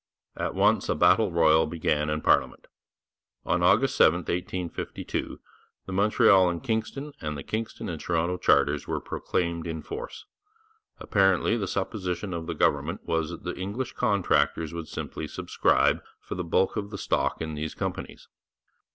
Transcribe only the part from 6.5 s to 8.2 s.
Kingston and the Kingston and